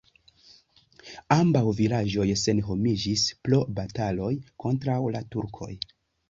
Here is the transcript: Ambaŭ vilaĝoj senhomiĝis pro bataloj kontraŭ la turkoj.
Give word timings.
Ambaŭ 1.35 1.61
vilaĝoj 1.79 2.25
senhomiĝis 2.43 3.27
pro 3.49 3.61
bataloj 3.81 4.31
kontraŭ 4.65 4.99
la 5.19 5.23
turkoj. 5.37 5.71